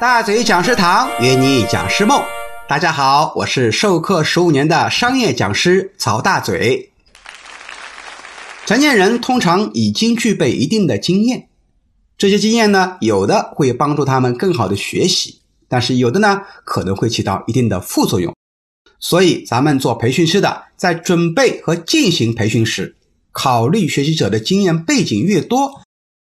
[0.00, 2.20] 大嘴讲师堂约你讲师梦，
[2.68, 6.90] 大家好，我是授课十五年的商业讲师曹大嘴。
[8.66, 11.48] 成年人通常已经具备一定的经验，
[12.18, 18.34] 这些经验呢，有的会帮助他们更好的学习，但是有的呢，可能会起到一定的副作用。
[18.98, 22.96] 所以，咱们做培训师的，在准备和进行培训时，
[23.30, 25.82] 考虑学习者的经验背景越多，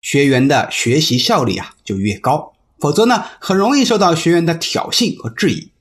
[0.00, 2.52] 学员的学习效率啊就越高。
[2.80, 5.72] 否则呢，很容易受到学员的挑衅和质疑。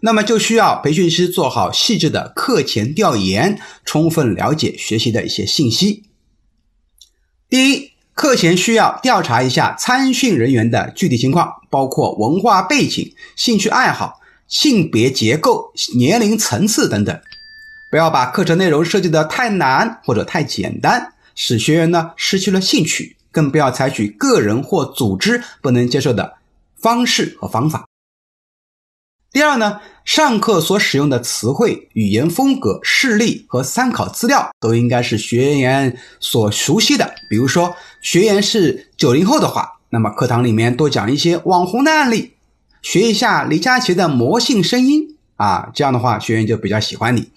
[0.00, 6.04] 那么就需要培训师做好细致的课前调研，充分了解学习的一些信息。
[7.48, 14.20] 第一，课前需要调查一下参训人员的具体情况，包括文化背景、兴趣爱好。
[14.48, 17.20] 性别结构、年龄层次等等，
[17.90, 23.16] 不要把课程内容设计的太难或者太简单，使学员呢失去了兴趣。
[23.32, 26.34] 更不要采取个人或组织不能接受的
[26.76, 27.84] 方式和方法。
[29.32, 37.14] 第二呢，上课所使用的词汇、语言风格、事例和参考资料都应该是学员所熟悉的。
[37.30, 42.34] 比如说，学员是九零后的话，那么课堂里面多讲一些网红的案例。
[42.82, 47.30] 学一下李佳琦的魔性声音啊，这样的话学员就比较喜欢你。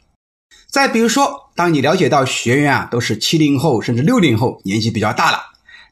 [0.67, 5.37] 再比如说，当你了解到学员啊都是七零后甚至六零后，年纪比较大了，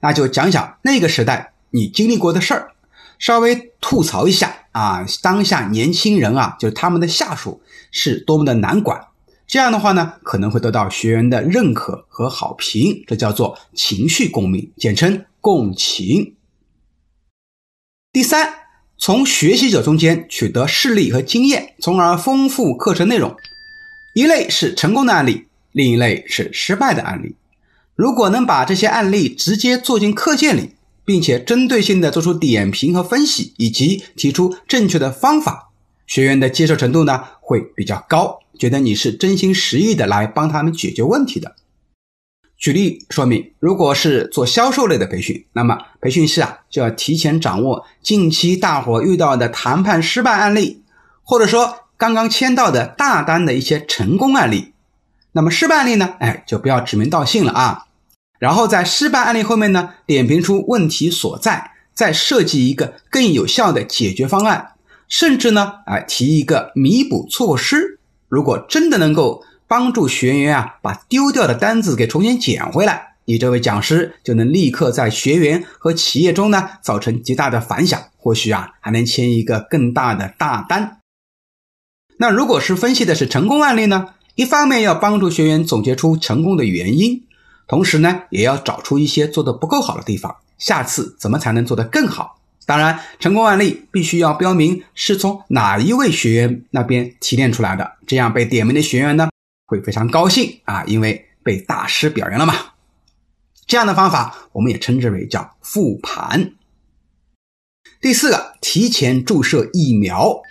[0.04, 2.73] 那就讲讲那个时代你经历过的事儿，
[3.18, 9.08] 稍微吐槽一下啊，当下年轻人啊就是他们的下属是多么的难管。
[9.48, 16.36] 这样的话呢，可能会得到学员的认可和好评，这叫做情绪共鸣，简称共情。
[18.12, 18.59] 第三。
[18.96, 23.36] 从学习者中间取得事例和经验，从而丰富课程内容。
[24.14, 27.36] 一类是成功的案例，另一类是失败的案例。
[27.95, 30.72] 如果能把这些案例直接做进课件里，
[31.05, 35.69] 并且针对性的做出点评和分析，以及提出正确的方法，
[36.08, 41.56] 学员的接受程度呢会比较高，觉得你是真心实意的来帮他们解决问题的。
[42.57, 50.81] 举例说明，如果是做销售类的培训，那么培训师啊就要提前掌握近期大伙遇到的谈判失败案例，
[51.22, 54.72] 或者说刚刚签到的大单的一些成功案例。
[55.33, 57.85] 那么失败案例呢，哎，就不要指名道姓了啊。
[58.39, 64.71] 然后在失败案例后面呢，点评出问题所在，再设计一个更有效的解决方案，
[65.07, 67.99] 甚至呢，哎，提一个弥补措施。
[68.29, 69.44] 如果真的能够。
[69.66, 81.00] 帮助学员啊把丢掉的单子给重新捡回来，你这位讲师就能立刻在学员和企业中呢造成极大的反响，或许啊还能签一个更大的大单。
[82.17, 87.23] 那如果是分析的是成功案例呢，一方面要帮助学员总结出成功的原因，
[87.67, 92.39] 同时呢也要找出一些做的不够好的地方，下次怎么才能做得更好？
[92.66, 99.29] 当然，成功案例必须要标明是从哪一位学员那边提炼出来的，这样被点名的学员呢。
[99.66, 102.55] 会非常高兴啊，因为被大师表扬了嘛。
[103.67, 106.53] 这样的方法我们也称之为叫复盘。
[108.01, 110.41] 第四个，提前注射疫苗。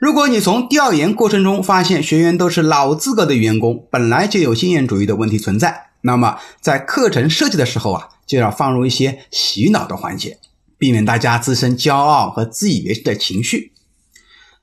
[0.00, 10.38] 如果你从调研过程中发现学员都是老资格的员工，本来就有经验主义的问题存在，那么在课程设计的时候啊，就要放入一些洗脑的环节，
[10.78, 13.72] 避免大家滋生骄傲和自以为是的情绪。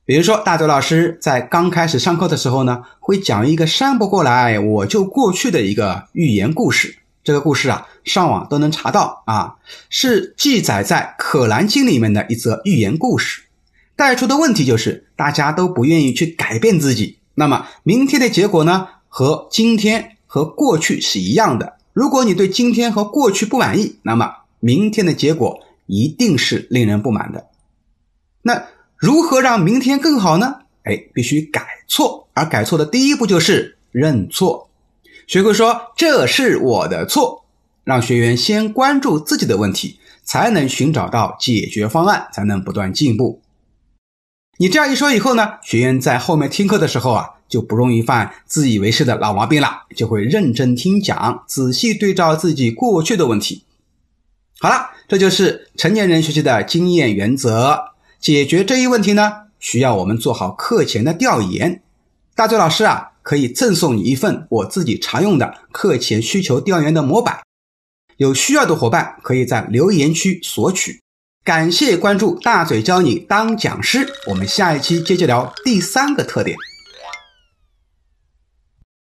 [0.06, 6.98] 比如说，大周老师在刚开始上课的时候呢，会讲一个山不过来我就过去的一个寓言故事。
[7.24, 9.58] 这个故事啊，上网都能查到啊，
[9.92, 13.44] 是记载在《可兰经》里面的一则寓言故事。
[13.98, 21.76] 带出的问题就是，大家都不愿意去改变自己，那么明天的结果呢，和今天和过去是一样的。
[21.92, 24.32] 如果你对今天和过去不满意，那么
[24.62, 27.48] 明天的结果一定是令人不满的。
[28.44, 28.64] 那。
[29.00, 30.62] 如何让明天更好呢？
[30.82, 34.72] 哎，必须改错，而改错的第一步就是认错，
[35.28, 37.46] 学会说这是我的错，
[37.84, 43.40] 让学员先关注自己的问题，才能寻找到解决方案，才能不断进步。
[44.60, 53.64] 你这样一说以后呢，学员在后面听课的时候啊，就不容易犯自以为是的老毛病了，就会认真听讲，仔细对照自己过去的问题。
[54.60, 57.80] 好了，这就是成年人学习的经验原则。
[58.20, 61.84] 解决这一问题呢，需要我们做好课前的调研。
[62.34, 67.42] 大嘴老师啊，可以赠送你一份我自己常用的课前需求调研的模板，
[68.18, 71.00] 有需要的伙伴可以在留言区索取。
[71.48, 74.06] 感谢关注，大嘴教你当讲师。
[74.26, 76.58] 我们下一期接着聊第三个特点。